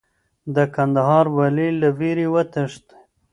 [0.55, 2.99] د کندهار والي له ویرې وتښتېد.